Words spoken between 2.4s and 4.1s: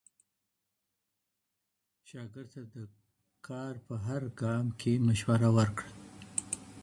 ته د کار په